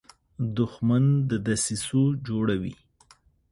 [0.57, 2.75] دښمن د دسیسو جوړه وي